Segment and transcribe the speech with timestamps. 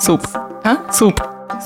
[0.00, 0.26] Суп.
[0.64, 0.92] А?
[0.92, 1.20] Суп.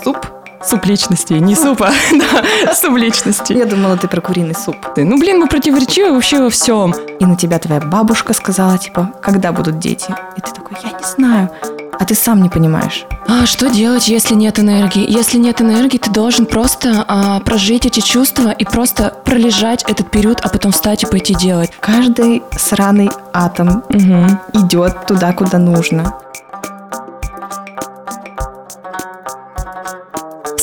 [0.04, 0.16] Суп?
[0.62, 1.32] Суп личности.
[1.34, 3.54] Не супа, да, суп личности.
[3.54, 4.76] Я думала, ты про куриный суп.
[4.94, 6.92] Ты, Ну, блин, мы противоречивы вообще во всем.
[7.18, 10.14] И на тебя твоя бабушка сказала, типа, когда будут дети?
[10.36, 11.50] И ты такой, я не знаю.
[11.98, 13.04] А ты сам не понимаешь.
[13.26, 15.04] А что делать, если нет энергии?
[15.10, 20.40] Если нет энергии, ты должен просто а, прожить эти чувства и просто пролежать этот период,
[20.42, 21.70] а потом встать и пойти делать.
[21.80, 24.62] Каждый сраный атом Угу.
[24.64, 26.14] идет туда, куда нужно.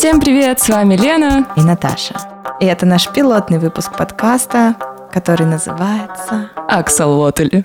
[0.08, 1.46] Всем привет, с вами Лена.
[1.58, 2.16] И Наташа.
[2.62, 4.76] И это наш пилотный выпуск подкаста,
[5.12, 7.64] который называется Аксалотль.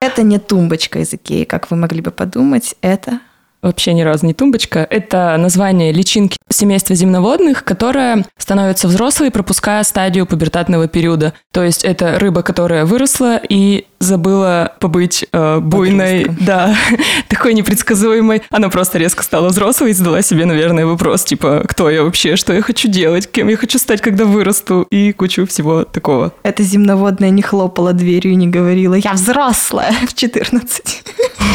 [0.00, 3.20] «Это не тумбочка из Икеи», как вы могли бы подумать, это...
[3.64, 4.86] Вообще ни разу не тумбочка.
[4.90, 11.32] Это название личинки семейства земноводных, которая становится взрослой, пропуская стадию пубертатного периода.
[11.50, 16.44] То есть это рыба, которая выросла и забыла побыть э, буйной, Подростком.
[16.46, 16.76] да,
[17.28, 18.42] такой непредсказуемой.
[18.50, 22.52] Она просто резко стала взрослой и задала себе, наверное, вопрос, типа, кто я вообще, что
[22.52, 26.34] я хочу делать, кем я хочу стать, когда вырасту, и кучу всего такого.
[26.42, 31.04] Это земноводная не хлопала дверью и не говорила «Я взрослая» в 14.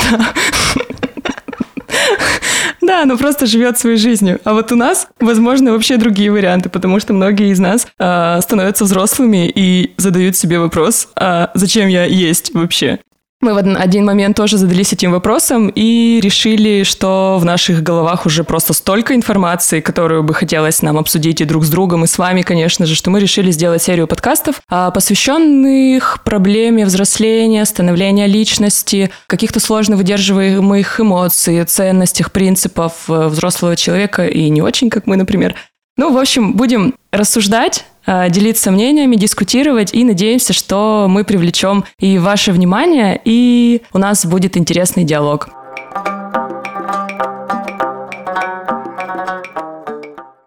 [2.81, 4.39] Да, она просто живет своей жизнью.
[4.43, 8.85] А вот у нас, возможно, вообще другие варианты, потому что многие из нас а, становятся
[8.85, 12.99] взрослыми и задают себе вопрос, а зачем я есть вообще?
[13.41, 18.43] Мы в один- момент тоже задались этим вопросом и решили, что в наших головах уже
[18.43, 22.41] просто столько информации, которую бы хотелось нам обсудить и друг с другом, и с вами,
[22.41, 29.61] конечно же, что мы решили сделать серию подкастов, а, посвященных проблеме взросления, становления личности, каких-то
[29.61, 35.55] сложно выдерживаемых эмоций, ценностях, принципов э, взрослого человека и не очень, как мы, например.
[35.95, 37.85] Ну, в общем, будем рассуждать,
[38.29, 44.57] делиться мнениями, дискутировать и надеемся, что мы привлечем и ваше внимание, и у нас будет
[44.57, 45.49] интересный диалог.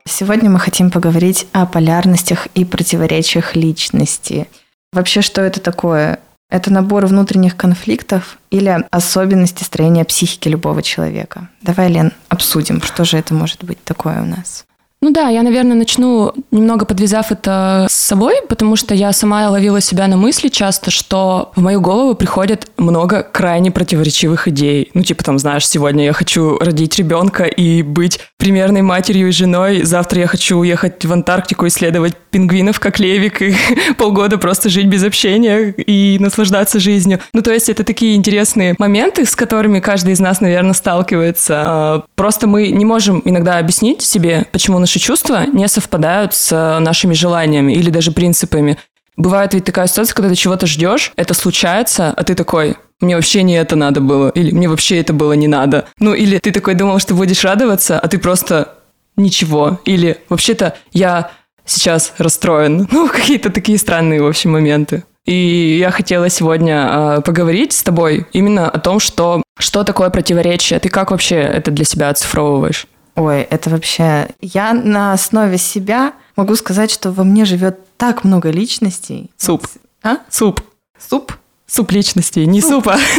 [0.05, 4.47] Сегодня мы хотим поговорить о полярностях и противоречиях личности.
[4.93, 6.21] Вообще, что это такое?
[6.51, 11.49] Это набор внутренних конфликтов или особенности строения психики любого человека?
[11.63, 14.65] Давай, Лен, обсудим, что же это может быть такое у нас.
[15.03, 19.81] Ну да, я, наверное, начну немного подвязав это с собой, потому что я сама ловила
[19.81, 24.91] себя на мысли часто, что в мою голову приходит много крайне противоречивых идей.
[24.95, 29.83] Ну, типа там, знаешь, сегодня я хочу родить ребенка и быть примерной матерью и женой,
[29.83, 33.57] завтра я хочу уехать в Антарктику исследовать пингвинов как левик и
[33.99, 37.19] полгода просто жить без общения и наслаждаться жизнью.
[37.33, 41.63] Ну, то есть это такие интересные моменты, с которыми каждый из нас, наверное, сталкивается.
[41.67, 46.79] А, Просто мы не можем иногда объяснить себе, почему наши чувства не совпадают с э,
[46.79, 48.77] нашими желаниями или даже принципами.
[49.17, 53.43] Бывает ведь такая ситуация, когда ты чего-то ждешь, это случается, а ты такой, мне вообще
[53.43, 55.87] не это надо было, или мне вообще это было не надо.
[55.99, 58.75] Ну, или ты такой думал, что будешь радоваться, а ты просто
[59.17, 59.81] ничего.
[59.87, 61.31] Или вообще-то я
[61.65, 62.87] сейчас расстроен.
[62.93, 65.05] Ну, какие-то такие странные, в общем, моменты.
[65.25, 70.81] И я хотела сегодня э, поговорить с тобой именно о том, что, что такое противоречие.
[70.81, 72.87] Ты как вообще это для себя оцифровываешь?
[73.15, 74.29] Ой, это вообще...
[74.41, 79.31] Я на основе себя могу сказать, что во мне живет так много личностей.
[79.37, 79.67] Суп.
[80.03, 80.19] А?
[80.31, 80.63] Суп.
[80.99, 81.33] Суп?
[81.67, 82.45] Суп личностей.
[82.47, 82.85] Не Суп.
[82.85, 82.99] супа,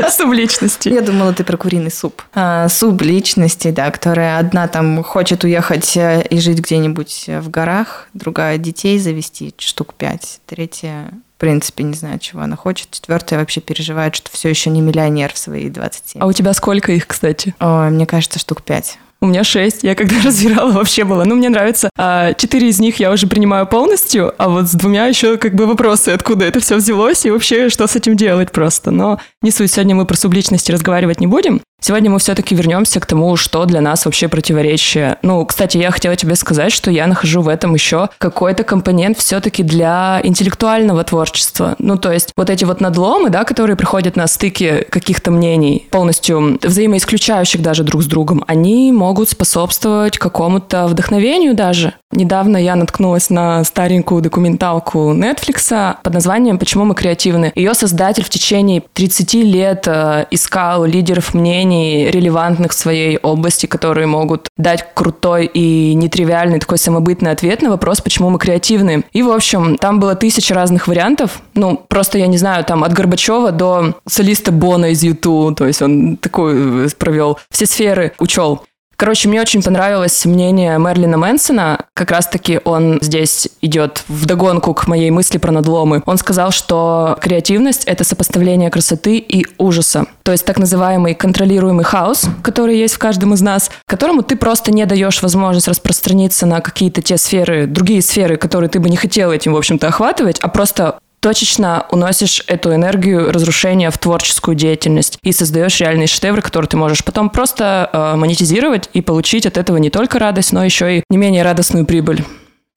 [0.00, 0.92] да, суп личностей.
[0.92, 2.22] Я думала, ты про куриный суп.
[2.34, 8.08] А, суп личности, да, которая одна там хочет уехать э, и жить где-нибудь в горах,
[8.12, 13.60] другая детей завести штук пять, третья в принципе не знает, чего она хочет, четвертая вообще
[13.60, 16.22] переживает, что все еще не миллионер в свои 27.
[16.22, 17.54] А у тебя сколько их, кстати?
[17.60, 18.98] Ой, мне кажется, штук пять.
[19.22, 19.84] У меня шесть.
[19.84, 21.22] Я когда разбирала, вообще было.
[21.24, 21.90] Ну, мне нравится.
[21.96, 25.66] А, четыре из них я уже принимаю полностью, а вот с двумя еще как бы
[25.66, 28.90] вопросы, откуда это все взялось и вообще, что с этим делать просто.
[28.90, 29.70] Но не суть.
[29.70, 31.62] Сегодня мы про субличности разговаривать не будем.
[31.84, 35.18] Сегодня мы все-таки вернемся к тому, что для нас вообще противоречие.
[35.22, 39.64] Ну, кстати, я хотела тебе сказать, что я нахожу в этом еще какой-то компонент все-таки
[39.64, 41.74] для интеллектуального творчества.
[41.80, 46.60] Ну, то есть вот эти вот надломы, да, которые приходят на стыке каких-то мнений, полностью
[46.62, 51.94] взаимоисключающих даже друг с другом, они могут способствовать какому-то вдохновению даже.
[52.12, 57.52] Недавно я наткнулась на старенькую документалку Netflix под названием «Почему мы креативны?».
[57.54, 64.06] Ее создатель в течение 30 лет э, искал лидеров мнений, релевантных в своей области, которые
[64.06, 69.04] могут дать крутой и нетривиальный такой самобытный ответ на вопрос, почему мы креативны.
[69.14, 71.40] И, в общем, там было тысяча разных вариантов.
[71.54, 75.80] Ну, просто, я не знаю, там от Горбачева до солиста Бона из Юту, то есть
[75.80, 78.64] он такой э, провел, все сферы учел.
[79.02, 81.86] Короче, мне очень понравилось мнение Мерлина Мэнсона.
[81.92, 86.04] Как раз-таки он здесь идет в догонку к моей мысли про надломы.
[86.06, 90.06] Он сказал, что креативность— это сопоставление красоты и ужаса.
[90.22, 94.70] То есть так называемый контролируемый хаос, который есть в каждом из нас, которому ты просто
[94.70, 99.32] не даешь возможность распространиться на какие-то те сферы, другие сферы, которые ты бы не хотел
[99.32, 105.32] этим, в общем-то, охватывать, а просто точечно уносишь эту энергию разрушения в творческую деятельность и
[105.32, 109.88] создаешь реальный шедевр, который ты можешь потом просто э, монетизировать и получить от этого не
[109.88, 112.24] только радость, но еще и не менее радостную прибыль.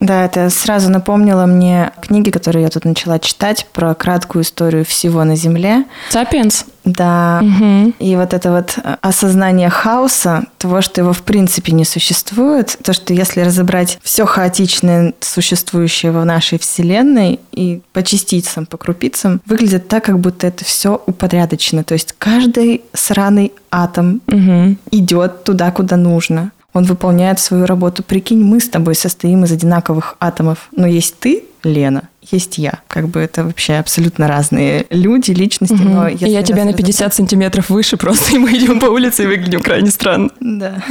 [0.06, 5.24] Да, это сразу напомнило мне книги, которые я тут начала читать про краткую историю всего
[5.24, 5.86] на Земле.
[6.12, 6.66] «Сапиенс».
[6.84, 7.42] Да.
[7.42, 7.94] Угу.
[7.98, 13.12] И вот это вот осознание хаоса, того, что его в принципе не существует, то, что
[13.12, 20.06] если разобрать все хаотичное, существующее в нашей Вселенной, и по частицам, по крупицам, выглядит так,
[20.06, 21.84] как будто это все упорядочено.
[21.84, 24.76] То есть каждый сраный атом угу.
[24.92, 28.04] идет туда, куда нужно он выполняет свою работу.
[28.04, 32.82] Прикинь, мы с тобой состоим из одинаковых атомов, но есть ты, Лена, есть я.
[32.90, 35.74] Как бы это вообще абсолютно разные люди, личности.
[35.74, 35.84] Угу.
[35.84, 39.28] Но если я тебя на 50 сантиметров выше просто, и мы идем по улице и
[39.28, 40.30] выглядим крайне странно.
[40.42, 40.84] Да.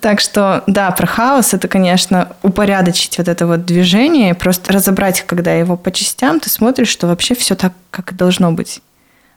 [0.00, 5.54] Так что, да, про хаос это, конечно, упорядочить вот это вот движение, просто разобрать, когда
[5.54, 8.82] его по частям, ты смотришь, что вообще все так, как и должно быть.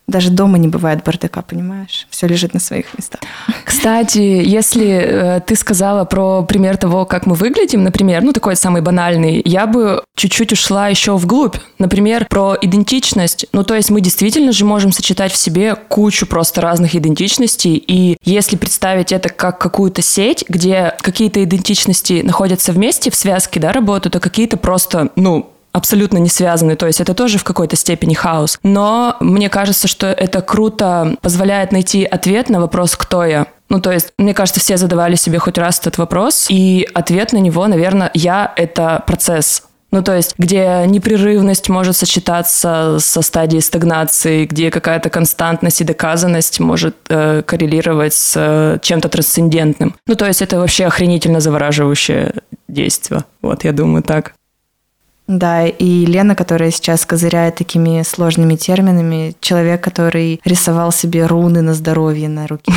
[0.07, 2.05] Даже дома не бывает бардака, понимаешь?
[2.11, 3.21] Все лежит на своих местах.
[3.63, 8.83] Кстати, если э, ты сказала про пример того, как мы выглядим, например, ну такой самый
[8.83, 11.55] банальный, я бы чуть-чуть ушла еще вглубь.
[11.79, 13.47] Например, про идентичность.
[13.51, 17.75] Ну то есть мы действительно же можем сочетать в себе кучу просто разных идентичностей.
[17.75, 23.71] И если представить это как какую-то сеть, где какие-то идентичности находятся вместе в связке, да,
[23.71, 28.13] работают, а какие-то просто, ну, абсолютно не связаны, то есть это тоже в какой-то степени
[28.13, 28.57] хаос.
[28.63, 33.47] Но мне кажется, что это круто позволяет найти ответ на вопрос «кто я?».
[33.67, 37.39] Ну, то есть, мне кажется, все задавали себе хоть раз этот вопрос, и ответ на
[37.39, 39.63] него, наверное, «я»— это процесс.
[39.91, 46.59] Ну, то есть, где непрерывность может сочетаться со стадией стагнации, где какая-то константность и доказанность
[46.61, 49.95] может э, коррелировать с э, чем-то трансцендентным.
[50.07, 52.33] Ну, то есть, это вообще охренительно завораживающее
[52.69, 53.25] действие.
[53.41, 54.33] Вот, я думаю, так.
[55.27, 61.73] Да, и Лена, которая сейчас козыряет такими сложными терминами, человек, который рисовал себе руны на
[61.73, 62.71] здоровье на руке.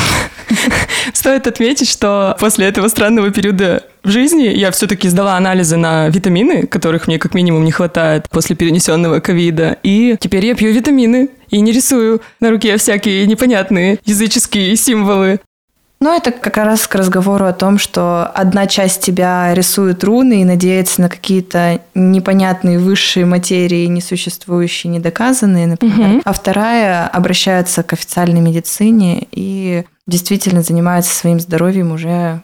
[1.13, 6.67] Стоит отметить, что после этого странного периода в жизни я все-таки сдала анализы на витамины,
[6.67, 9.77] которых мне как минимум не хватает после перенесенного ковида.
[9.83, 15.41] И теперь я пью витамины и не рисую на руке всякие непонятные языческие символы.
[16.01, 20.45] Ну, это как раз к разговору о том, что одна часть тебя рисует руны и
[20.45, 26.23] надеется на какие-то непонятные высшие материи, несуществующие, недоказанные, например, угу.
[26.25, 32.43] а вторая обращается к официальной медицине и действительно занимается своим здоровьем уже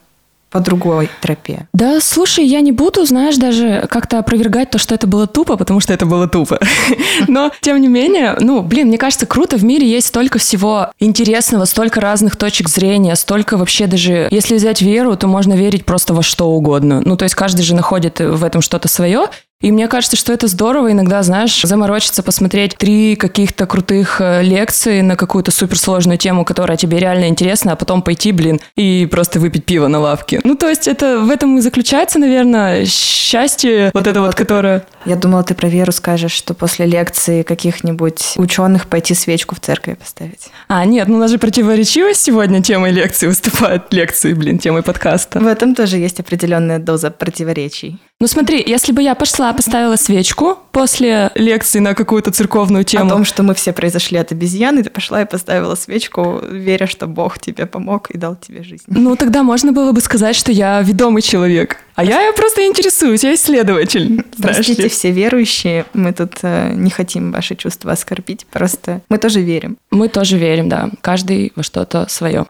[0.55, 1.67] по другой тропе.
[1.73, 5.81] Да, слушай, я не буду, знаешь, даже как-то опровергать то, что это было тупо, потому
[5.81, 6.61] что это было тупо.
[7.27, 11.65] Но, тем не менее, ну, блин, мне кажется, круто, в мире есть столько всего интересного,
[11.65, 16.23] столько разных точек зрения, столько вообще даже, если взять веру, то можно верить просто во
[16.23, 17.03] что угодно.
[17.05, 19.27] Ну, то есть каждый же находит в этом что-то свое,
[19.65, 25.01] и мне кажется, что это здорово иногда, знаешь, заморочиться, посмотреть три каких-то крутых э, лекции
[25.01, 29.65] на какую-то суперсложную тему, которая тебе реально интересна, а потом пойти, блин, и просто выпить
[29.65, 30.43] пиво на лавке.
[30.45, 34.85] Ну, то есть это в этом и заключается, наверное, счастье вот это вот, которое...
[35.07, 39.95] Я думала, ты про веру скажешь, что после лекции каких-нибудь ученых пойти свечку в церкви
[39.95, 40.49] поставить.
[40.69, 45.41] А, нет, ну у нас же противоречивость сегодня темой лекции выступает, лекции, блин, темой подкаста.
[45.41, 47.99] В этом тоже есть определенная доза противоречий.
[48.21, 53.07] Ну смотри, если бы я пошла, поставила свечку после лекции на какую-то церковную тему.
[53.07, 57.07] О том, что мы все произошли от обезьяны, ты пошла и поставила свечку, веря, что
[57.07, 58.85] Бог тебе помог и дал тебе жизнь.
[58.87, 61.79] Ну тогда можно было бы сказать, что я ведомый человек.
[61.97, 64.25] А я, просто интересуюсь, я исследователь.
[64.41, 69.77] Простите, все верующие, мы тут э, не хотим ваши чувства оскорбить, просто мы тоже верим.
[69.91, 70.91] Мы тоже верим, да.
[71.03, 72.47] Каждый во что-то свое.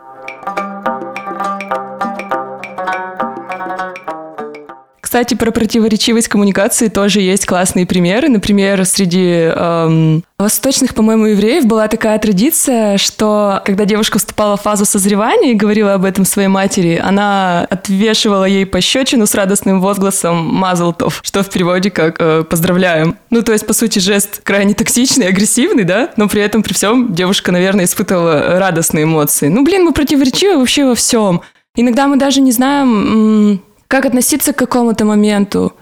[5.15, 8.29] Кстати, про противоречивость коммуникации тоже есть классные примеры.
[8.29, 14.85] Например, среди эм, восточных, по-моему, евреев была такая традиция, что когда девушка вступала в фазу
[14.85, 21.21] созревания и говорила об этом своей матери, она отвешивала ей пощечину с радостным возгласом «мазлтов»,
[21.23, 23.17] что в переводе как э, «поздравляем».
[23.31, 27.15] Ну, то есть, по сути, жест крайне токсичный, агрессивный, да, но при этом, при всем,
[27.15, 29.47] девушка, наверное, испытывала радостные эмоции.
[29.47, 31.43] Ну, блин, мы противоречивы вообще во всем.
[31.77, 35.75] Иногда мы даже не знаем, как относиться к какому-то моменту?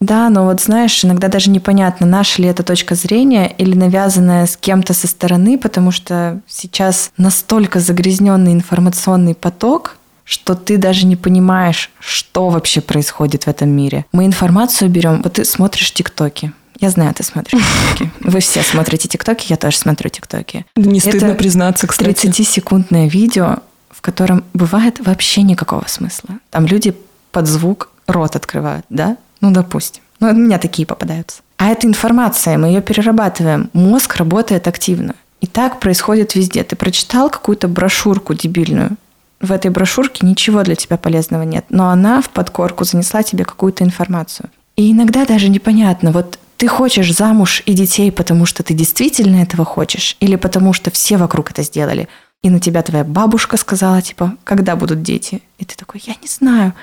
[0.00, 4.56] Да, но вот знаешь, иногда даже непонятно, наша ли это точка зрения или навязанная с
[4.56, 11.90] кем-то со стороны, потому что сейчас настолько загрязненный информационный поток, что ты даже не понимаешь,
[12.00, 14.04] что вообще происходит в этом мире.
[14.12, 18.10] Мы информацию берем, вот ты смотришь ТикТоки, я знаю, ты смотришь ТикТоки.
[18.20, 20.66] Вы все смотрите ТикТоки, я тоже смотрю ТикТоки.
[20.76, 22.26] Не стыдно Это признаться, кстати.
[22.26, 23.58] 30-секундное видео,
[23.90, 26.30] в котором бывает вообще никакого смысла.
[26.50, 26.94] Там люди
[27.34, 29.18] под звук рот открывают, да?
[29.42, 30.02] Ну, допустим.
[30.20, 31.42] Ну, у меня такие попадаются.
[31.58, 33.68] А это информация, мы ее перерабатываем.
[33.74, 35.14] Мозг работает активно.
[35.40, 36.64] И так происходит везде.
[36.64, 38.96] Ты прочитал какую-то брошюрку дебильную,
[39.40, 43.84] в этой брошюрке ничего для тебя полезного нет, но она в подкорку занесла тебе какую-то
[43.84, 44.48] информацию.
[44.76, 49.66] И иногда даже непонятно, вот ты хочешь замуж и детей, потому что ты действительно этого
[49.66, 52.08] хочешь, или потому что все вокруг это сделали,
[52.42, 55.42] и на тебя твоя бабушка сказала, типа, когда будут дети?
[55.58, 56.74] И ты такой, я не знаю.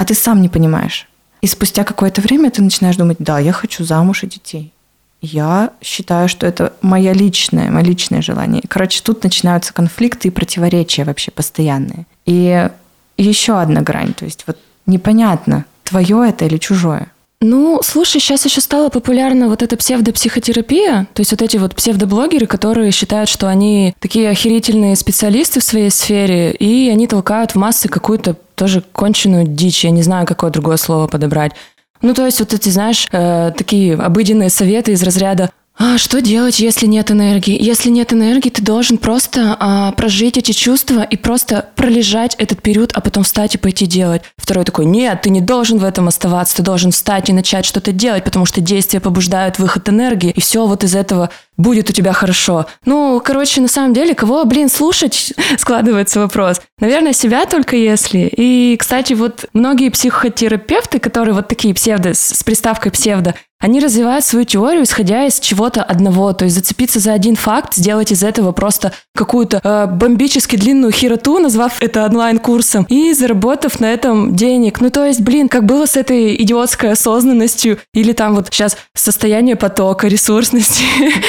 [0.00, 1.06] А ты сам не понимаешь.
[1.42, 4.72] И спустя какое-то время ты начинаешь думать, да, я хочу замуж и детей.
[5.20, 8.62] Я считаю, что это мое личное, мое личное желание.
[8.66, 12.06] Короче, тут начинаются конфликты и противоречия вообще постоянные.
[12.24, 12.70] И
[13.18, 17.08] еще одна грань, то есть вот непонятно, твое это или чужое.
[17.42, 22.46] Ну, слушай, сейчас еще стала популярна вот эта псевдопсихотерапия, то есть вот эти вот псевдоблогеры,
[22.46, 27.88] которые считают, что они такие охерительные специалисты в своей сфере, и они толкают в массы
[27.88, 31.52] какую-то тоже конченую дичь, я не знаю, какое другое слово подобрать.
[32.02, 35.50] Ну, то есть вот эти, знаешь, э, такие обыденные советы из разряда
[35.82, 37.56] а что делать, если нет энергии?
[37.58, 42.92] Если нет энергии, ты должен просто а, прожить эти чувства и просто пролежать этот период,
[42.92, 44.20] а потом встать и пойти делать.
[44.36, 47.92] Второй такой, нет, ты не должен в этом оставаться, ты должен встать и начать что-то
[47.92, 52.12] делать, потому что действия побуждают выход энергии, и все вот из этого будет у тебя
[52.12, 52.66] хорошо.
[52.84, 56.60] Ну, короче, на самом деле, кого, блин, слушать, складывается вопрос.
[56.78, 58.30] Наверное, себя только если.
[58.36, 64.46] И, кстати, вот многие психотерапевты, которые вот такие псевдо, с приставкой псевдо, они развивают свою
[64.46, 65.38] теорию, исходя из
[65.70, 66.32] чего-то одного.
[66.32, 71.38] То есть зацепиться за один факт, сделать из этого просто какую-то э, бомбически длинную хероту,
[71.38, 74.80] назвав это онлайн-курсом, и заработав на этом денег.
[74.80, 79.56] Ну, то есть, блин, как было с этой идиотской осознанностью, или там вот сейчас состояние
[79.56, 80.84] потока, ресурсности,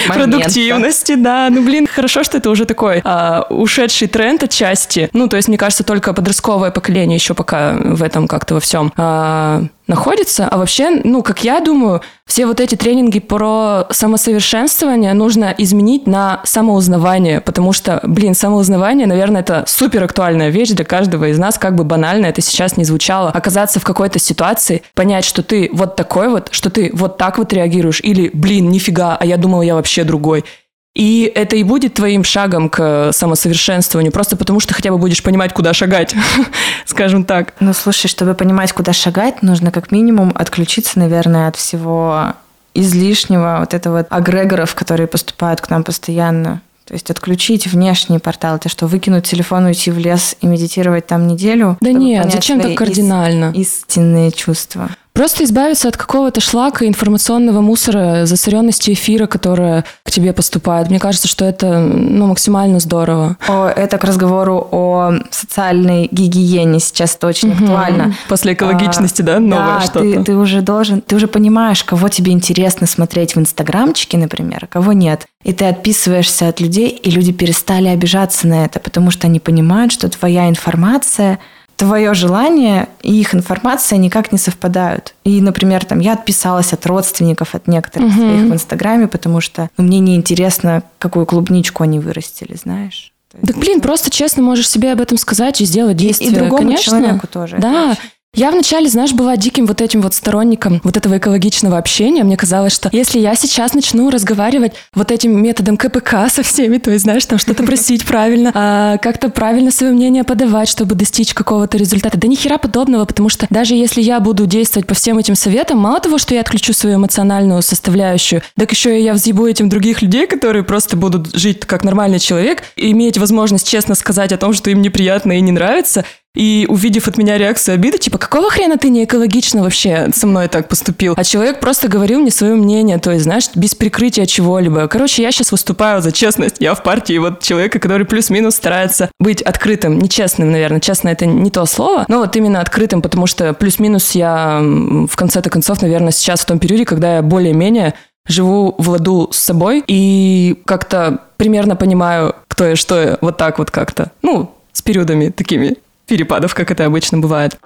[0.07, 1.49] продуктивности, да.
[1.51, 5.09] Ну, блин, хорошо, что это уже такой э, ушедший тренд отчасти.
[5.13, 8.91] Ну, то есть, мне кажется, только подростковое поколение еще пока в этом как-то во всем.
[8.97, 10.47] Э, находится.
[10.47, 12.01] А вообще, ну, как я думаю,
[12.31, 19.41] все вот эти тренинги про самосовершенствование нужно изменить на самоузнавание, потому что, блин, самоузнавание, наверное,
[19.41, 23.31] это супер актуальная вещь для каждого из нас, как бы банально это сейчас не звучало.
[23.31, 27.51] Оказаться в какой-то ситуации, понять, что ты вот такой вот, что ты вот так вот
[27.51, 30.45] реагируешь, или, блин, нифига, а я думала, я вообще другой.
[30.93, 35.53] И это и будет твоим шагом к самосовершенствованию, просто потому что хотя бы будешь понимать,
[35.53, 36.13] куда шагать,
[36.85, 37.53] скажем так.
[37.61, 42.33] Ну, слушай, чтобы понимать, куда шагать, нужно как минимум отключиться, наверное, от всего
[42.73, 46.61] излишнего, вот этого агрегоров, которые поступают к нам постоянно.
[46.85, 51.25] То есть отключить внешний портал, это что, выкинуть телефон, уйти в лес и медитировать там
[51.25, 51.77] неделю?
[51.79, 53.53] Да нет, зачем так кардинально?
[53.55, 54.89] Истинные чувства.
[55.13, 60.89] Просто избавиться от какого-то шлака информационного мусора, засоренности эфира, которая к тебе поступает.
[60.89, 63.37] Мне кажется, что это ну, максимально здорово.
[63.47, 67.65] О, это к разговору о социальной гигиене сейчас это очень угу.
[67.65, 68.15] актуально.
[68.29, 69.99] После экологичности, а, да, новое да, что-то?
[69.99, 74.67] Ты, ты уже должен, ты уже понимаешь, кого тебе интересно смотреть в инстаграмчике, например, а
[74.67, 75.25] кого нет.
[75.43, 79.91] И ты отписываешься от людей, и люди перестали обижаться на это, потому что они понимают,
[79.91, 81.39] что твоя информация–
[81.81, 85.15] твое желание и их информация никак не совпадают.
[85.23, 88.17] И, например, там я отписалась от родственников, от некоторых угу.
[88.17, 93.13] своих в Инстаграме, потому что ну, мне неинтересно, какую клубничку они вырастили, знаешь.
[93.31, 96.29] Так, блин, просто честно можешь себе об этом сказать и сделать действие.
[96.29, 96.83] И, и другому Конечно.
[96.83, 97.57] человеку тоже.
[97.57, 97.97] Да,
[98.33, 102.23] я вначале, знаешь, была диким вот этим вот сторонником вот этого экологичного общения.
[102.23, 106.91] Мне казалось, что если я сейчас начну разговаривать вот этим методом КПК со всеми, то
[106.91, 111.77] есть, знаешь, там что-то просить правильно, а как-то правильно свое мнение подавать, чтобы достичь какого-то
[111.77, 112.17] результата.
[112.17, 115.77] Да ни хера подобного, потому что даже если я буду действовать по всем этим советам,
[115.77, 120.01] мало того, что я отключу свою эмоциональную составляющую, так еще и я взъебу этим других
[120.01, 124.53] людей, которые просто будут жить как нормальный человек, и иметь возможность честно сказать о том,
[124.53, 128.77] что им неприятно и не нравится, и увидев от меня реакцию обиды, типа, какого хрена
[128.77, 131.13] ты не экологично вообще со мной так поступил?
[131.17, 134.87] А человек просто говорил мне свое мнение, то есть, знаешь, без прикрытия чего-либо.
[134.87, 136.55] Короче, я сейчас выступаю за честность.
[136.59, 139.99] Я в партии вот человека, который плюс-минус старается быть открытым.
[139.99, 140.79] Нечестным, наверное.
[140.79, 145.49] Честно, это не то слово, но вот именно открытым, потому что плюс-минус я в конце-то
[145.49, 147.93] концов, наверное, сейчас в том периоде, когда я более-менее
[148.27, 153.59] живу в ладу с собой и как-то примерно понимаю, кто я, что я, вот так
[153.59, 154.11] вот как-то.
[154.21, 155.77] Ну, с периодами такими
[156.11, 157.57] перепадов, как это обычно бывает.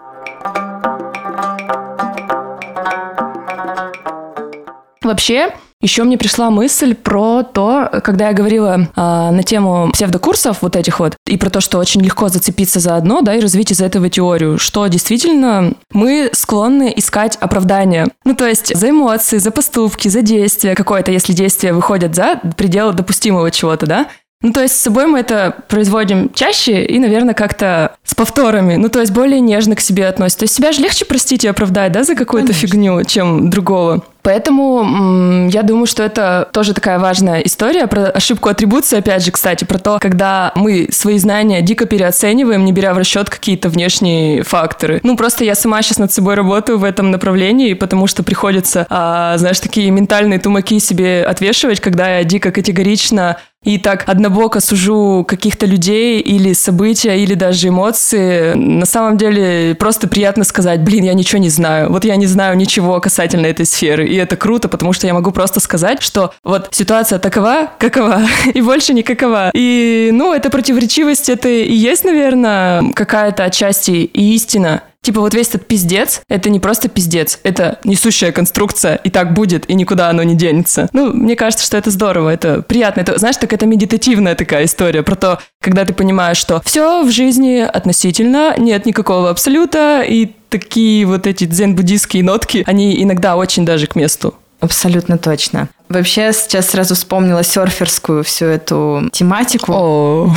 [5.01, 10.75] Вообще, Еще мне пришла мысль про то, когда я говорила э, на тему псевдокурсов вот
[10.75, 13.81] этих вот, и про то, что очень легко зацепиться за одно, да, и развить из
[13.81, 18.07] этого теорию, что действительно мы склонны искать оправдания.
[18.23, 22.93] Ну, то есть за эмоции, за поступки, за действия какое-то, если действия выходят за пределы
[22.93, 24.07] допустимого чего-то, да,
[24.45, 28.75] ну, то есть с собой мы это производим чаще и, наверное, как-то с повторами.
[28.75, 30.41] Ну, то есть более нежно к себе относится.
[30.41, 34.03] То есть себя же легче простить и оправдать, да, за какую-то фигню, чем другого.
[34.21, 39.65] Поэтому я думаю, что это тоже такая важная история про ошибку атрибуции, опять же, кстати,
[39.65, 44.99] про то, когда мы свои знания дико переоцениваем, не беря в расчет какие-то внешние факторы.
[45.03, 49.37] Ну, просто я сама сейчас над собой работаю в этом направлении, потому что приходится, а,
[49.37, 55.65] знаешь, такие ментальные тумаки себе отвешивать, когда я дико категорично и так однобоко сужу каких-то
[55.65, 61.41] людей или события, или даже эмоции, на самом деле просто приятно сказать, блин, я ничего
[61.41, 61.91] не знаю.
[61.91, 64.07] Вот я не знаю ничего касательно этой сферы.
[64.07, 68.21] И это круто, потому что я могу просто сказать, что вот ситуация такова, какова,
[68.53, 69.49] и больше никакова.
[69.53, 74.83] И, ну, эта противоречивость, это и есть, наверное, какая-то отчасти и истина.
[75.05, 79.69] Типа вот весь этот пиздец, это не просто пиздец, это несущая конструкция, и так будет,
[79.69, 80.89] и никуда оно не денется.
[80.93, 83.01] Ну, мне кажется, что это здорово, это приятно.
[83.01, 87.11] Это, знаешь, так это медитативная такая история про то, когда ты понимаешь, что все в
[87.11, 93.85] жизни относительно, нет никакого абсолюта, и такие вот эти дзен-буддийские нотки, они иногда очень даже
[93.85, 94.33] к месту.
[94.59, 95.69] Абсолютно точно.
[95.89, 99.71] Вообще сейчас сразу вспомнила серферскую всю эту тематику.
[99.71, 100.29] Oh.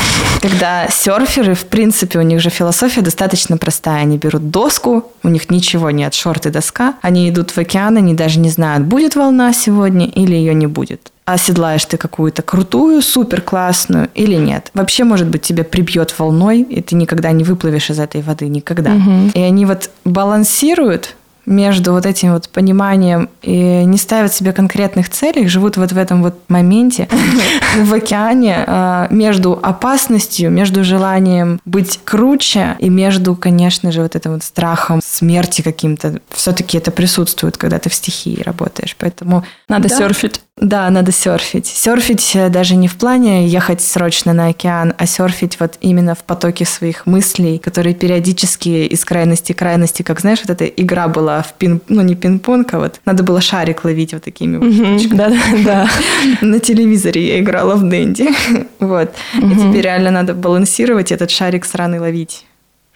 [0.43, 4.03] Когда серферы, в принципе, у них же философия достаточно простая.
[4.03, 6.95] Они берут доску, у них ничего нет, шорты, доска.
[7.01, 11.13] Они идут в океан, они даже не знают, будет волна сегодня или ее не будет
[11.33, 14.71] оседлаешь ты какую-то крутую, супер классную или нет.
[14.73, 18.95] Вообще, может быть, тебя прибьет волной, и ты никогда не выплывешь из этой воды, никогда.
[18.95, 19.33] Угу.
[19.35, 21.17] И они вот балансируют
[21.49, 26.23] между вот этим вот пониманием и не ставят себе конкретных целей, живут вот в этом
[26.23, 27.09] вот моменте
[27.77, 34.33] в океане а, между опасностью, между желанием быть круче и между, конечно же, вот этим
[34.33, 36.21] вот страхом смерти каким-то.
[36.31, 39.45] Все-таки это присутствует, когда ты в стихии работаешь, поэтому...
[39.69, 40.41] Надо да, серфить.
[40.61, 41.67] Да, надо серфить.
[41.67, 46.25] Серфить э, даже не в плане ехать срочно на океан, а серфить вот именно в
[46.25, 51.38] потоке своих мыслей, которые периодически из крайности к крайности, как знаешь, вот эта игра была
[51.43, 55.33] в пин, ну не пинг-понг, а вот надо было шарик ловить вот такими вот Да,
[55.65, 55.89] да,
[56.41, 58.29] На телевизоре я играла в Дэнди.
[58.81, 59.13] Вот.
[59.35, 62.45] И теперь реально надо балансировать этот шарик сраный ловить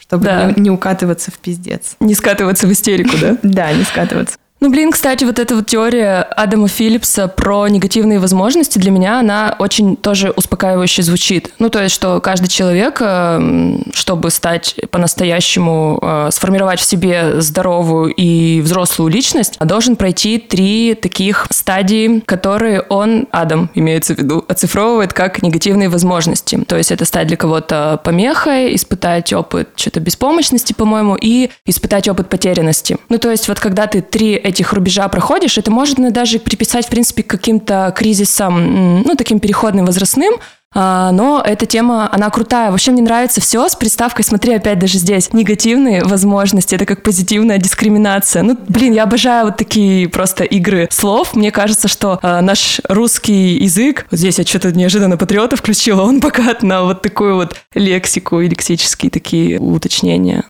[0.02, 0.52] чтобы да.
[0.56, 1.96] не, не укатываться в пиздец.
[2.00, 3.38] Не скатываться в истерику, да?
[3.42, 4.36] Да, не скатываться.
[4.62, 9.56] Ну, блин, кстати, вот эта вот теория Адама Филлипса про негативные возможности для меня, она
[9.58, 11.52] очень тоже успокаивающе звучит.
[11.58, 18.14] Ну, то есть, что каждый человек, э, чтобы стать по-настоящему, э, сформировать в себе здоровую
[18.14, 25.12] и взрослую личность, должен пройти три таких стадии, которые он, Адам, имеется в виду, оцифровывает
[25.12, 26.62] как негативные возможности.
[26.68, 32.28] То есть, это стать для кого-то помехой, испытать опыт что-то беспомощности, по-моему, и испытать опыт
[32.28, 32.96] потерянности.
[33.08, 36.90] Ну, то есть, вот когда ты три этих рубежа проходишь, это можно даже приписать, в
[36.90, 40.34] принципе, к каким-то кризисам, ну, таким переходным возрастным,
[40.74, 42.70] а, но эта тема, она крутая.
[42.70, 47.58] Вообще мне нравится все с приставкой, смотри, опять даже здесь, негативные возможности, это как позитивная
[47.58, 48.42] дискриминация.
[48.42, 51.34] Ну, блин, я обожаю вот такие просто игры слов.
[51.34, 56.20] Мне кажется, что э, наш русский язык, вот здесь я что-то неожиданно патриота включила, он
[56.20, 60.44] богат на вот такую вот лексику и лексические такие уточнения.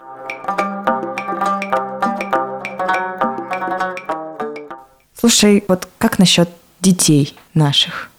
[5.23, 6.49] Слушай, вот как насчет
[6.81, 8.11] детей наших?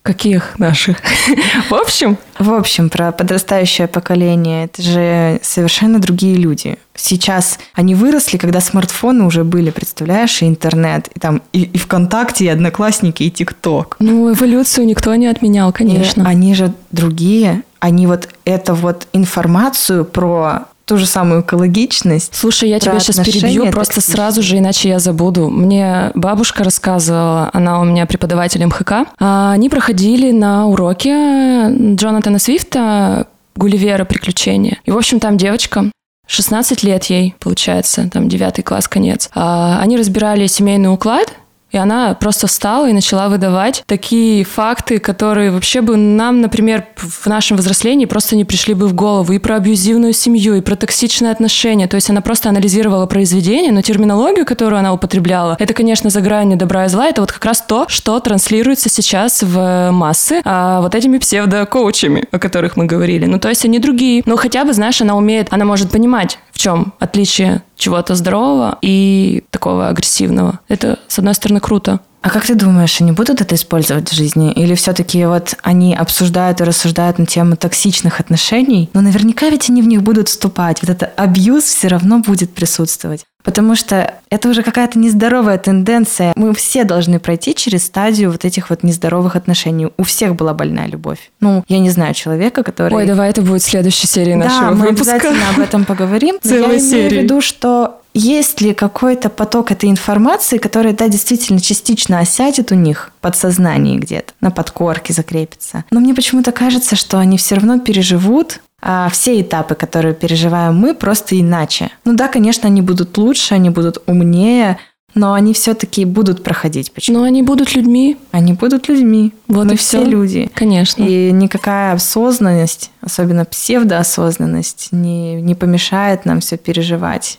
[0.00, 0.96] Каких наших?
[1.68, 2.16] В общем?
[2.38, 4.64] В общем, про подрастающее поколение.
[4.64, 6.78] Это же совершенно другие люди.
[6.94, 12.46] Сейчас они выросли, когда смартфоны уже были, представляешь, и интернет, и там и, и ВКонтакте,
[12.46, 13.96] и Одноклассники, и ТикТок.
[13.98, 16.22] Ну, эволюцию никто не отменял, конечно.
[16.22, 17.64] И они же другие.
[17.80, 22.34] Они вот эту вот информацию про ту же самую экологичность.
[22.34, 25.48] Слушай, я тебя сейчас перебью просто сразу же, иначе я забуду.
[25.48, 29.06] Мне бабушка рассказывала, она у меня преподаватель МХК.
[29.20, 34.04] А, они проходили на уроке Джонатана Свифта «Гулливера.
[34.04, 34.78] Приключения».
[34.84, 35.92] И, в общем, там девочка,
[36.26, 39.30] 16 лет ей, получается, там 9 класс, конец.
[39.32, 41.32] А, они разбирали семейный уклад,
[41.70, 47.26] и она просто встала и начала выдавать такие факты, которые вообще бы нам, например, в
[47.26, 49.32] нашем возрастлении просто не пришли бы в голову.
[49.32, 51.86] И про абьюзивную семью, и про токсичные отношения.
[51.86, 56.58] То есть она просто анализировала произведение, но терминологию, которую она употребляла, это, конечно, за гранью
[56.58, 57.06] добра и зла.
[57.06, 62.38] Это вот как раз то, что транслируется сейчас в массы а вот этими псевдокоучами, о
[62.38, 63.26] которых мы говорили.
[63.26, 64.22] Ну, то есть они другие.
[64.26, 69.42] Но хотя бы, знаешь, она умеет, она может понимать, в чем отличие чего-то здорового и
[69.50, 70.60] такого агрессивного.
[70.68, 72.00] Это, с одной стороны, круто.
[72.22, 74.52] А как ты думаешь, они будут это использовать в жизни?
[74.52, 79.80] Или все-таки вот они обсуждают и рассуждают на тему токсичных отношений, но наверняка ведь они
[79.80, 80.82] в них будут вступать.
[80.82, 83.24] Вот это абьюз все равно будет присутствовать.
[83.42, 86.34] Потому что это уже какая-то нездоровая тенденция.
[86.36, 89.88] Мы все должны пройти через стадию вот этих вот нездоровых отношений.
[89.96, 91.30] У всех была больная любовь.
[91.40, 92.94] Ну, я не знаю человека, который...
[92.94, 95.14] Ой, давай это будет в следующей серии нашего да, мы выпуска.
[95.14, 96.38] обязательно об этом поговорим.
[96.44, 101.08] Но Целой я имею в виду, что есть ли какой-то поток этой информации, который, да,
[101.08, 105.84] действительно частично осядет у них в подсознании где-то, на подкорке закрепится.
[105.90, 110.94] Но мне почему-то кажется, что они все равно переживут а, все этапы, которые переживаем мы,
[110.94, 111.90] просто иначе.
[112.04, 114.78] Ну да, конечно, они будут лучше, они будут умнее,
[115.14, 116.92] но они все-таки будут проходить.
[116.92, 117.18] Почему?
[117.18, 119.32] Но они будут людьми, Они будут людьми.
[119.48, 120.08] Вот мы и все всё.
[120.10, 120.50] люди.
[120.54, 121.02] конечно.
[121.02, 127.38] И никакая осознанность, особенно псевдоосознанность, не, не помешает нам все переживать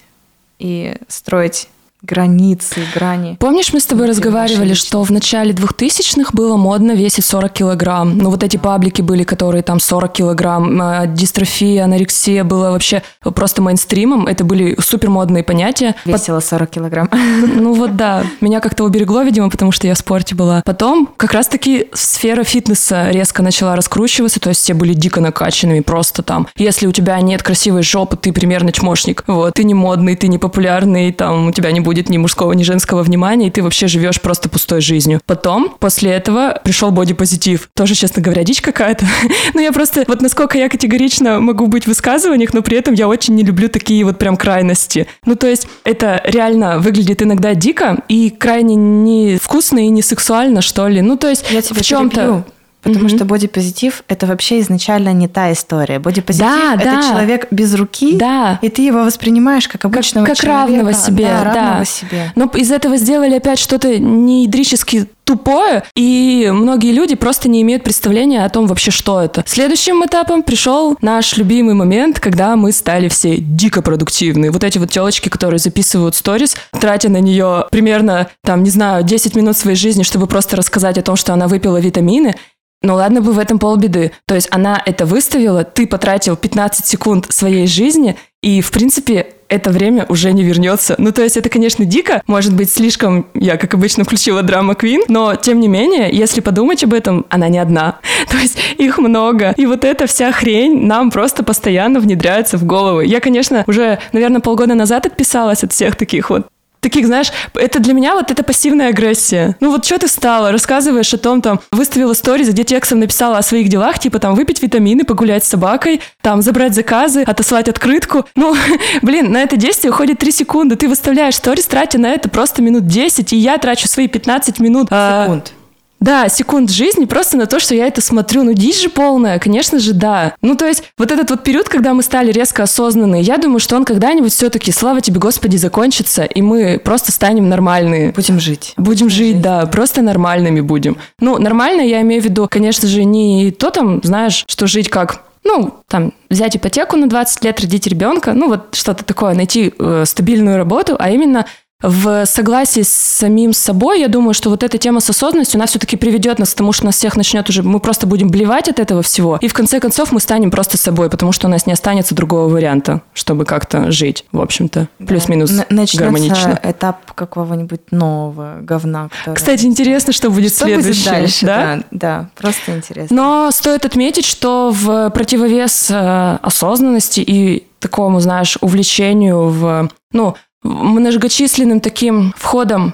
[0.61, 1.67] и строить
[2.01, 3.37] границы, грани.
[3.39, 8.17] Помнишь, мы с тобой разговаривали, что в начале 2000-х было модно весить 40 килограмм.
[8.17, 10.81] Ну, вот эти паблики были, которые там 40 килограмм.
[10.81, 13.03] а, Дистрофия, анорексия было вообще
[13.35, 14.27] просто мейнстримом.
[14.27, 15.95] Это были супер модные понятия.
[16.05, 17.09] Весила 40 килограмм.
[17.61, 20.61] Ну вот да, меня как-то уберегло, видимо, потому что я в спорте была.
[20.65, 26.23] Потом как раз-таки сфера фитнеса резко начала раскручиваться, то есть все были дико накачанными, просто
[26.23, 26.47] там.
[26.55, 29.23] Если у тебя нет красивой жопы, ты примерно чмошник.
[29.27, 32.63] Вот, ты не модный, ты не популярный, там у тебя не будет ни мужского, ни
[32.63, 35.21] женского внимания, и ты вообще живешь просто пустой жизнью.
[35.25, 37.69] Потом, после этого, пришел бодипозитив.
[37.75, 39.05] Тоже, честно говоря, дичь какая-то.
[39.53, 43.07] Но я просто, вот насколько я категорично могу быть в высказываниях, но при этом я
[43.07, 45.07] очень не люблю такие вот прям крайности.
[45.25, 50.87] Ну, то есть это реально выглядит иногда дико и крайне невкусно и не сексуально, что
[50.87, 51.01] ли.
[51.01, 52.15] Ну, то есть Я тебя в чем-то...
[52.15, 52.45] перебью,
[52.81, 53.15] Потому Мгм.
[53.15, 55.99] что бодипозитив– это вообще изначально не та история.
[55.99, 57.01] Бодипозитив Да,– это да.
[57.09, 58.59] человек без руки, Да.
[58.61, 60.67] и ты его воспринимаешь как обычного как человека.
[60.67, 61.53] равного себе, Да, да.
[61.53, 62.31] равного себе.
[62.35, 68.43] Но из этого сделали опять что-то неидрически тупое, и многие люди просто не имеют представления
[68.43, 69.43] о том вообще, что это.
[69.47, 74.51] Следующим этапом пришел наш любимый момент, когда мы стали все дико продуктивны.
[74.51, 79.35] Вот эти вот телочки, которые записывают сторис, тратя на нее примерно, там, не знаю, 10
[79.35, 82.35] минут своей жизни, чтобы просто рассказать о том, что она выпила витамины,
[82.81, 84.11] ну ладно бы в этом полбеды.
[84.25, 89.69] То есть она это выставила, ты потратил 15 секунд своей жизни, и, в принципе, это
[89.69, 90.95] время уже не вернется.
[90.97, 95.01] Ну, то есть это, конечно, дико, может быть, слишком, я, как обычно, включила драма Квин,
[95.09, 97.99] но, тем не менее, если подумать об этом, она не одна.
[98.29, 99.53] То есть их много.
[99.57, 103.05] И вот эта вся хрень нам просто постоянно внедряется в головы.
[103.05, 106.47] Я, конечно, уже, наверное, полгода назад отписалась от всех таких вот
[106.81, 109.55] таких, знаешь, это для меня вот это пассивная агрессия.
[109.59, 113.41] Ну вот что ты встала, рассказываешь о том, там, выставила сториз, где текстом написала о
[113.41, 118.25] своих делах, типа там выпить витамины, погулять с собакой, там забрать заказы, отослать открытку.
[118.35, 118.55] Ну,
[119.03, 120.75] блин, на это действие уходит 3 секунды.
[120.75, 124.87] Ты выставляешь сторис, тратя на это просто минут 10, и я трачу свои 15 минут.
[124.89, 125.53] а, Секунд.
[126.01, 128.43] Да, секунд жизни просто на то, что я это смотрю.
[128.43, 130.33] Ну, дичь же полная, конечно же, да.
[130.41, 133.75] Ну, то есть, вот этот вот период, когда мы стали резко осознанны, я думаю, что
[133.75, 138.13] он когда-нибудь все-таки, слава тебе, Господи, закончится, и мы просто станем нормальные.
[138.13, 138.73] Будем жить.
[138.77, 140.97] Будем жить, да, просто нормальными будем.
[141.19, 145.21] Ну, нормально я имею в виду, конечно же, не то там, знаешь, что жить как
[145.43, 150.03] ну, там, взять ипотеку на 20 лет, родить ребенка, ну, вот что-то такое, найти э,
[150.05, 151.45] стабильную работу, а именно
[151.81, 155.97] в согласии с самим собой, я думаю, что вот эта тема с осознанностью, она все-таки
[155.97, 159.01] приведет нас к тому, что нас всех начнет уже, мы просто будем блевать от этого
[159.01, 162.13] всего, и в конце концов мы станем просто собой, потому что у нас не останется
[162.15, 166.59] другого варианта, чтобы как-то жить, в общем-то, плюс-минус Начнется гармонично.
[166.63, 169.09] этап какого-нибудь нового говна.
[169.19, 170.93] который- Кстати, интересно, что будет что следующее.
[170.93, 171.45] будет дальше?
[171.45, 171.75] да?
[171.75, 171.83] Да?
[171.91, 173.15] да, просто интересно.
[173.15, 181.79] Но стоит отметить, что в противовес э, осознанности и такому, знаешь, увлечению в, ну, многочисленным
[181.79, 182.93] таким входом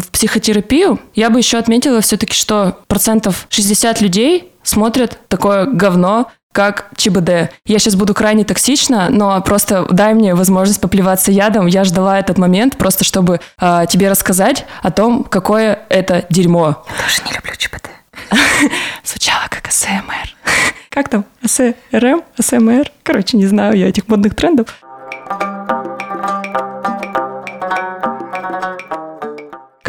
[0.00, 6.90] в психотерапию, я бы еще отметила все-таки, что процентов 60 людей смотрят такое говно, как
[6.96, 7.52] ЧБД.
[7.66, 11.66] Я сейчас буду крайне токсична, но просто дай мне возможность поплеваться ядом.
[11.66, 16.84] Я ждала этот момент просто, чтобы э, тебе рассказать о том, какое это дерьмо.
[17.04, 17.90] тоже не люблю ЧПТ.
[19.04, 20.34] Звучало как АСМР.
[20.90, 21.24] Как там?
[21.44, 22.22] АСМР?
[22.36, 22.90] АСМР?
[23.04, 24.74] Короче, не знаю я этих модных трендов.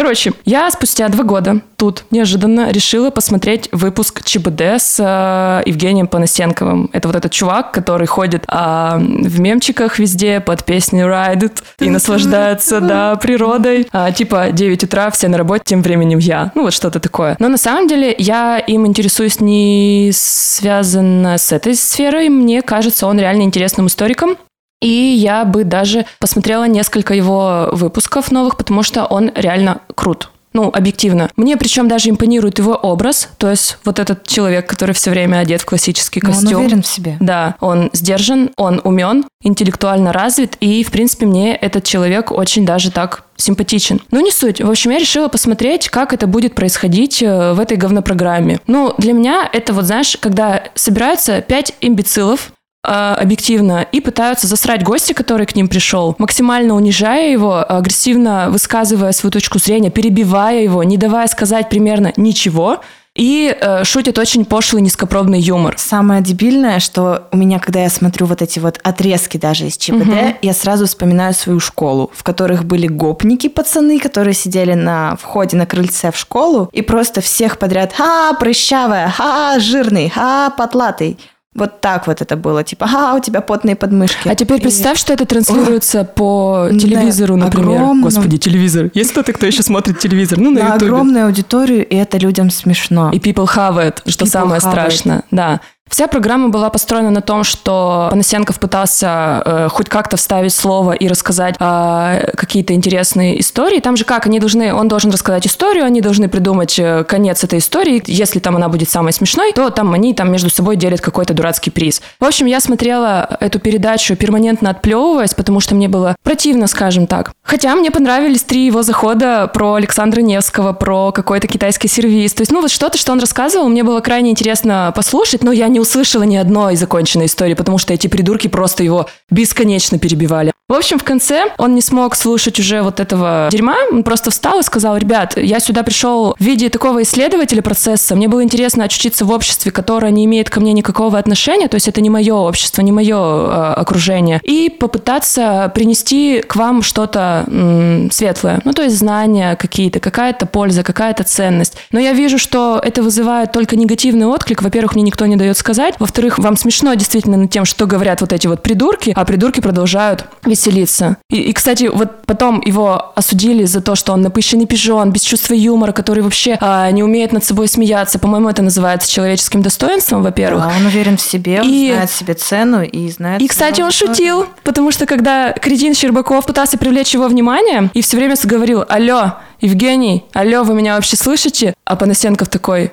[0.09, 6.89] Короче, я спустя два года тут неожиданно решила посмотреть выпуск ЧБД с э, Евгением Панасенковым.
[6.93, 11.91] Это вот этот чувак, который ходит а, в мемчиках везде под песню Ride It и
[11.91, 13.87] наслаждается, да, природой.
[13.91, 16.51] А, типа 9 утра, все на работе, тем временем я.
[16.55, 17.35] Ну вот что-то такое.
[17.37, 22.29] Но на самом деле я им интересуюсь не связано с этой сферой.
[22.29, 24.37] Мне кажется, он реально интересным историком.
[24.81, 30.29] И я бы даже посмотрела несколько его выпусков новых, потому что он реально крут.
[30.51, 31.29] ну, объективно.
[31.35, 35.61] Мне причем даже импонирует его образ, то есть вот этот человек, который все время одет
[35.61, 36.53] в классический Но костюм.
[36.53, 37.17] он уверен в себе.
[37.19, 42.89] Да, он сдержан, он умен, интеллектуально развит, и, в принципе, мне этот человек очень даже
[42.89, 44.01] так симпатичен.
[44.11, 44.59] Ну, не суть.
[44.59, 48.59] В общем, я решила посмотреть, как это будет происходить э, в этой говнопрограмме.
[48.65, 52.51] Ну, для меня это вот, знаешь, когда собираются пять имбецилов,
[52.83, 59.31] объективно и пытаются засрать гостя, который к ним пришел, максимально унижая его, агрессивно высказывая свою
[59.31, 62.79] точку зрения, перебивая его, не давая сказать примерно ничего,
[63.15, 65.73] и э, шутит очень пошлый низкопробный юмор.
[65.77, 70.05] Самое дебильное, что у меня, когда я смотрю вот эти вот отрезки даже из ЧПД,
[70.05, 70.35] Мгм.
[70.41, 75.65] я сразу вспоминаю свою школу, в которых были гопники пацаны, которые сидели на входе на
[75.65, 79.09] крыльце в школу и просто всех подряд «Ха, прыщавая!
[79.09, 80.09] Ха, жирный!
[80.09, 81.17] Ха, потлатый!»
[81.59, 82.63] Вот так вот это было.
[82.63, 84.27] Типа «Ха, у тебя потные подмышки».
[84.27, 87.81] А теперь И- представь, что это транслируется по На телевизору, например.
[87.81, 88.89] огромном- Господи, телевизор.
[88.93, 90.39] Есть кто-то, кто еще смотрит телевизор?
[90.39, 90.85] Ну, на на Ютубе.
[90.91, 93.11] огромную аудиторию, и это людям смешно.
[93.11, 95.23] И people have it, что People самое страшное.
[95.31, 95.59] Да.
[95.89, 101.07] Вся программа была построена на том, что Панасенков пытался э, хоть как-то вставить слово и
[101.07, 103.79] рассказать э, какие-то интересные истории.
[103.79, 107.57] Там же как, они должны, он должен рассказать историю, они должны придумать э, конец этой
[107.57, 108.03] истории.
[108.05, 111.71] Если там она будет самой смешной, то там они там между собой делят какой-то дурацкий
[111.71, 112.01] приз.
[112.19, 117.31] В общем, я смотрела эту передачу перманентно отплевываясь, потому что мне было противно, скажем так.
[117.43, 122.33] Хотя мне понравились три его захода про Александра Невского, про какой-то китайский сервис.
[122.33, 125.67] То есть, ну вот что-то, что он рассказывал, мне было крайне интересно послушать, но я
[125.67, 130.51] не услышала ни одной законченной истории, потому что эти придурки просто его бесконечно перебивали.
[130.69, 134.59] В общем, в конце он не смог слушать уже вот этого дерьма, он просто встал
[134.59, 139.25] и сказал, ребят, я сюда пришел в виде такого исследователя процесса, мне было интересно очутиться
[139.25, 142.83] в обществе, которое не имеет ко мне никакого отношения, то есть это не мое общество,
[142.83, 148.95] не мое э, окружение, и попытаться принести к вам что-то м, светлое, ну то есть
[148.95, 151.77] знания какие-то, какая-то польза, какая-то ценность.
[151.91, 154.61] Но я вижу, что это вызывает только негативный отклик.
[154.61, 155.68] Во-первых, мне никто не дает сказать.
[155.99, 160.25] Во-вторых, вам смешно действительно над тем, что говорят вот эти вот придурки, а придурки продолжают
[160.45, 161.17] веселиться.
[161.29, 165.53] И, и, кстати, вот потом его осудили за то, что он напыщенный пижон, без чувства
[165.53, 168.19] юмора, который вообще а, не умеет над собой смеяться.
[168.19, 170.63] По-моему, это называется человеческим достоинством, во-первых.
[170.63, 173.41] Да, он уверен в себе, он И- знает себе цену и знает...
[173.41, 178.17] И, кстати, он шутил, потому что когда кретин Щербаков пытался привлечь его внимание и все
[178.17, 182.91] время говорил «Алло, Евгений, алло, вы меня вообще слышите?» А Панасенков такой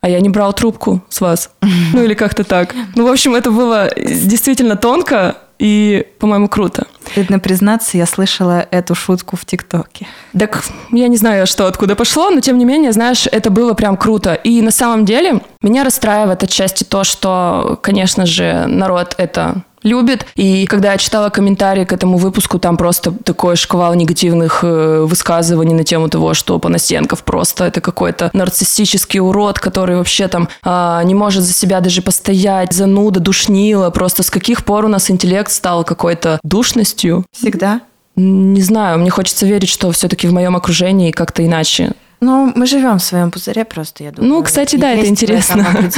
[0.00, 1.50] «А я не брал трубку с вас».
[1.92, 2.74] Ну или как-то так.
[2.96, 6.86] Ну, в общем, это было действительно тонко и, по-моему, круто.
[7.10, 10.06] Стыдно признаться, я слышала эту шутку в ТикТоке.
[10.38, 13.96] Так, я не знаю, что откуда пошло, но тем не менее, знаешь, это было прям
[13.96, 14.34] круто.
[14.34, 20.26] И на самом деле меня расстраивает отчасти то, что, конечно же, народ это любит.
[20.34, 25.74] И когда я читала комментарии к этому выпуску, там просто такой шквал негативных э, высказываний
[25.74, 31.14] на тему того, что Панасенков просто это какой-то нарциссический урод, который вообще там а, не
[31.14, 33.90] может за себя даже постоять, зануда, душнила.
[33.90, 37.24] Просто с каких пор у нас интеллект стал какой-то душностью?
[37.32, 37.80] Всегда.
[38.16, 41.92] Не знаю, мне хочется верить, что все-таки в моем окружении как-то иначе.
[42.20, 44.34] Ну, мы живем в своем пузыре просто, я думаю.
[44.34, 45.66] Ну, кстати, да, это интересно.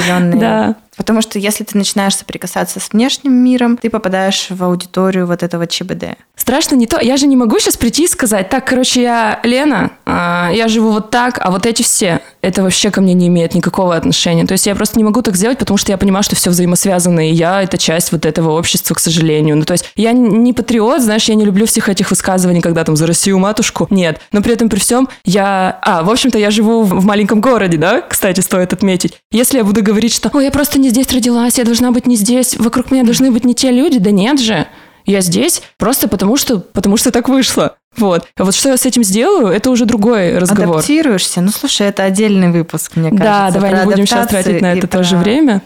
[0.41, 0.77] Да.
[1.01, 5.67] Потому что если ты начинаешь соприкасаться с внешним миром, ты попадаешь в аудиторию вот этого
[5.67, 6.19] ЧБД.
[6.37, 7.01] Страшно не то.
[7.01, 10.91] Я же не могу сейчас прийти и сказать, так, короче, я Лена, а, я живу
[10.91, 14.45] вот так, а вот эти все, это вообще ко мне не имеет никакого отношения.
[14.47, 17.31] То есть я просто не могу так сделать, потому что я понимаю, что все взаимосвязано,
[17.31, 19.57] и я это часть вот этого общества, к сожалению.
[19.57, 22.97] Ну, то есть я не патриот, знаешь, я не люблю всех этих высказываний, когда там
[22.97, 23.87] за Россию матушку.
[23.91, 24.21] Нет.
[24.33, 25.79] Но при этом при всем я...
[25.83, 29.15] А, в общем-то, я живу в маленьком городе, да, кстати, стоит отметить.
[29.31, 32.17] Если я буду говорить, что «Ой, я просто не здесь родилась, я должна быть не
[32.17, 34.67] здесь, вокруг меня должны быть не те люди», да нет же.
[35.07, 37.77] Я здесь просто потому что, потому что так вышло.
[37.97, 38.27] Вот.
[38.37, 40.77] А вот что я с этим сделаю, это уже другой разговор.
[40.77, 41.41] Адаптируешься?
[41.41, 43.25] Ну, слушай, это отдельный выпуск, мне кажется.
[43.25, 45.63] Да, давай не будем сейчас тратить на это тоже время.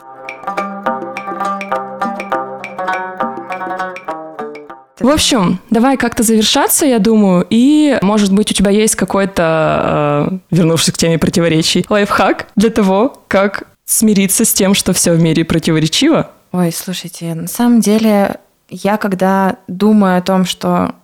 [5.01, 10.39] В общем, давай как-то завершаться, я думаю, и, может быть, у тебя есть какой-то, э,
[10.51, 15.45] вернувшись к теме противоречий, лайфхак для того, как смириться с тем, что все в мире
[15.45, 16.31] противоречиво.
[16.53, 18.37] Ой, слушайте, на самом деле,
[18.69, 20.95] я когда думаю о том, что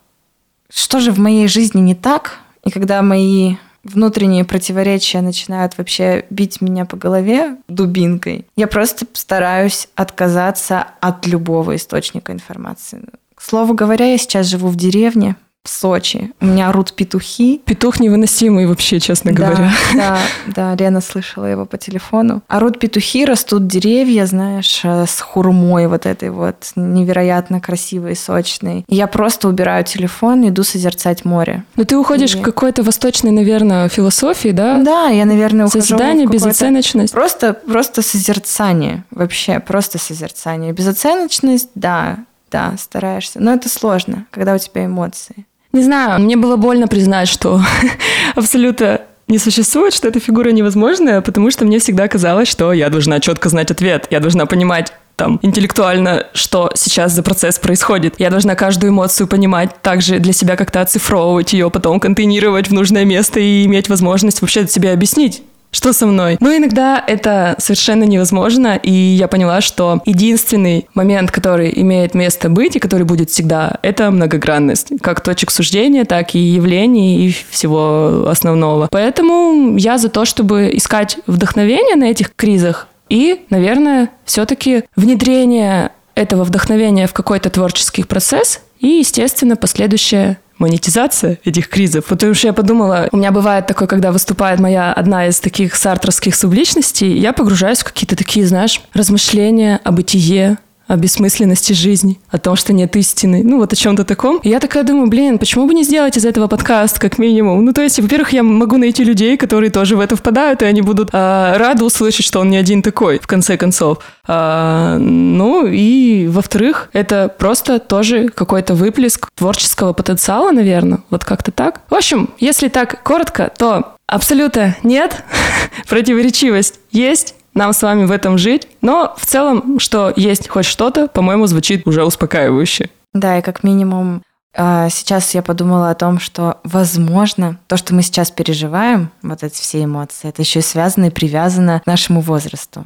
[0.72, 6.60] что же в моей жизни не так, и когда мои внутренние противоречия начинают вообще бить
[6.60, 13.02] меня по голове дубинкой, я просто стараюсь отказаться от любого источника информации.
[13.40, 16.30] К слову говоря, я сейчас живу в деревне, в Сочи.
[16.40, 17.60] У меня орут петухи.
[17.64, 19.72] Петух невыносимый вообще, честно Да, говоря.
[19.94, 22.42] да, да, Лена слышала его по телефону.
[22.48, 28.84] Орут петухи, растут деревья, знаешь, э, с хурмой вот этой вот невероятно красивой, сочной.
[28.88, 31.64] И я просто убираю телефон, иду созерцать море.
[31.76, 34.78] Но ты уходишь И- к какой-то восточной, наверное, философии, да?
[34.82, 37.12] Да, я, наверное, ухожу Созидание, безоценочность.
[37.12, 40.72] Просто, просто созерцание, вообще, просто созерцание.
[40.72, 42.18] Безоценочность, да,
[42.50, 43.40] да, стараешься.
[43.40, 45.46] Но это сложно, когда у тебя эмоции.
[45.72, 47.60] Не знаю, мне было больно признать, что
[48.34, 53.20] абсолютно не существует, что эта фигура невозможная, потому что мне всегда казалось, что я должна
[53.20, 58.14] четко знать ответ, я должна понимать там интеллектуально, что сейчас за процесс происходит.
[58.18, 63.04] Я должна каждую эмоцию понимать, также для себя как-то оцифровывать ее, потом контейнировать в нужное
[63.04, 66.36] место и иметь возможность вообще себе объяснить, что со мной?
[66.40, 72.76] Но иногда это совершенно невозможно, и я поняла, что единственный момент, который имеет место быть
[72.76, 74.92] и который будет всегда, это многогранность.
[75.00, 78.88] Как точек суждения, так и явлений и всего основного.
[78.90, 86.44] Поэтому я за то, чтобы искать вдохновение на этих кризах и, наверное, все-таки внедрение этого
[86.44, 92.04] вдохновения в какой-то творческий процесс и, естественно, последующая монетизация этих кризов.
[92.06, 96.34] Потому что я подумала, у меня бывает такое, когда выступает моя одна из таких сартровских
[96.34, 100.58] субличностей, я погружаюсь в какие-то такие, знаешь, размышления о бытие,
[100.90, 104.38] о бессмысленности жизни, о том, что нет истины, ну вот о чем-то таком.
[104.38, 107.64] И я такая думаю, блин, почему бы не сделать из этого подкаст, как минимум?
[107.64, 110.82] Ну то есть, во-первых, я могу найти людей, которые тоже в это впадают, и они
[110.82, 113.98] будут а, рады услышать, что он не один такой, в конце концов.
[114.26, 121.82] А, ну и, во-вторых, это просто тоже какой-то выплеск творческого потенциала, наверное, вот как-то так.
[121.88, 125.22] В общем, если так коротко, то абсолютно нет,
[125.88, 128.68] противоречивость есть, нам с вами в этом жить.
[128.80, 132.90] Но в целом, что есть хоть что-то, по-моему, звучит уже успокаивающе.
[133.12, 134.22] Да, и как минимум
[134.54, 139.60] а, сейчас я подумала о том, что, возможно, то, что мы сейчас переживаем, вот эти
[139.60, 142.84] все эмоции, это еще и связано и привязано к нашему возрасту.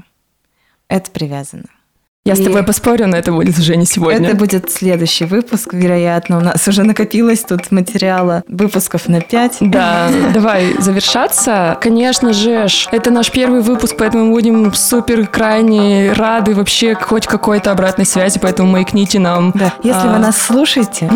[0.89, 1.65] Это привязано.
[2.27, 4.29] Я с И- тобой поспорю, но это будет уже не сегодня.
[4.29, 6.39] Это будет следующий выпуск, вероятно.
[6.39, 9.59] У нас уже накопилось тут материала выпусков на 5.
[9.61, 11.77] Да, давай завершаться.
[11.83, 17.71] Конечно же, это наш первый выпуск, поэтому мы будем супер крайне рады вообще хоть какой-то
[17.73, 19.51] обратной связи, поэтому маякните нам.
[19.55, 19.75] Да.
[19.83, 21.11] Если А, вы нас слушаете,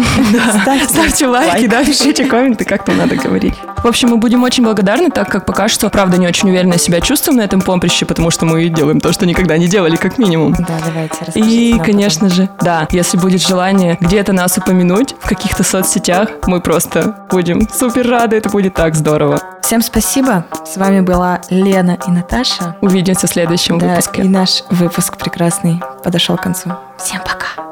[0.90, 3.54] ставьте, лайки, да, пишите комменты, как там надо говорить.
[3.82, 7.00] В общем, мы будем очень благодарны, так как пока что, правда, не очень уверенно себя
[7.00, 10.52] чувствуем на этом поприще, потому что мы делаем то, что никогда не делали, как минимум.
[10.52, 10.66] Да,
[10.98, 15.62] давайте расскажите И, нам конечно же, да, если будет желание где-то нас упомянуть в каких-то
[15.62, 19.40] соцсетях, мы просто будем супер рады, это будет так здорово.
[19.62, 20.46] Всем спасибо.
[20.66, 22.76] С вами была Лена и Наташа.
[22.80, 24.22] Увидимся в следующем Да, выпуске.
[24.22, 26.70] и наш выпуск прекрасный подошел к концу.
[26.98, 27.67] Всем пока.